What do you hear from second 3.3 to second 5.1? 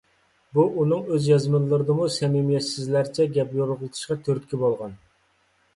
گەپ يورغىلىتىشىغا تۈرتكە بولغان.